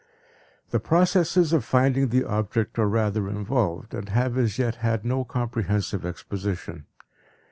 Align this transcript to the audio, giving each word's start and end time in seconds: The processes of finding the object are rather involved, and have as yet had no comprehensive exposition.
The 0.71 0.79
processes 0.79 1.53
of 1.53 1.63
finding 1.63 2.07
the 2.07 2.23
object 2.27 2.79
are 2.79 2.87
rather 2.89 3.29
involved, 3.29 3.93
and 3.93 4.09
have 4.09 4.35
as 4.35 4.57
yet 4.57 4.77
had 4.77 5.05
no 5.05 5.23
comprehensive 5.23 6.03
exposition. 6.07 6.87